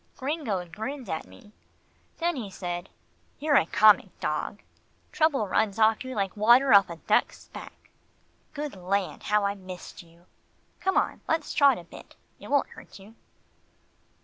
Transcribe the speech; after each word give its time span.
Gringo 0.17 0.65
grinned 0.67 1.07
at 1.11 1.27
me. 1.27 1.51
Then 2.17 2.35
he 2.35 2.49
said, 2.49 2.89
"You're 3.37 3.53
a 3.55 3.67
comic 3.67 4.19
dog 4.19 4.63
trouble 5.11 5.47
runs 5.47 5.77
off 5.77 6.03
you 6.03 6.15
like 6.15 6.35
water 6.35 6.73
off 6.73 6.89
a 6.89 6.95
duck's 6.95 7.49
back 7.49 7.91
Good 8.55 8.75
land! 8.75 9.21
how 9.21 9.45
I've 9.45 9.59
missed 9.59 10.01
you. 10.01 10.25
Come 10.79 10.97
on, 10.97 11.21
let's 11.27 11.53
trot 11.53 11.77
a 11.77 11.83
bit. 11.83 12.15
It 12.39 12.49
won't 12.49 12.69
hurt 12.69 12.97
you." 12.97 13.13